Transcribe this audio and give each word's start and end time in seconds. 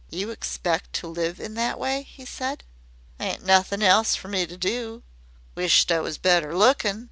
"You 0.09 0.31
expect 0.31 0.93
to 0.93 1.07
live 1.07 1.39
in 1.39 1.53
that 1.53 1.77
way?" 1.77 2.01
he 2.01 2.25
said. 2.25 2.63
"Ain't 3.19 3.45
nothin' 3.45 3.83
else 3.83 4.15
fer 4.15 4.29
me 4.29 4.47
to 4.47 4.57
do. 4.57 5.03
Wisht 5.53 5.91
I 5.91 5.99
was 5.99 6.17
better 6.17 6.57
lookin'. 6.57 6.99